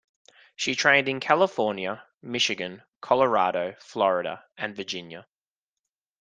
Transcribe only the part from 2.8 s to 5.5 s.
Colorado, Florida and Virginia.